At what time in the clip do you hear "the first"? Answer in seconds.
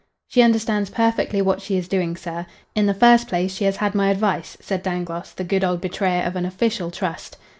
2.87-3.27